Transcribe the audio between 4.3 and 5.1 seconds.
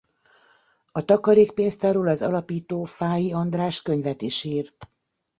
írt.